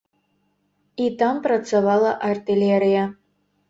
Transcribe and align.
І 1.05 1.11
там 1.21 1.43
працавала 1.45 2.17
артылерыя. 2.33 3.09